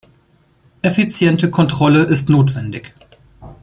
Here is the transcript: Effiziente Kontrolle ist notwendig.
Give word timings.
Effiziente 0.81 1.51
Kontrolle 1.51 2.01
ist 2.05 2.27
notwendig. 2.27 2.95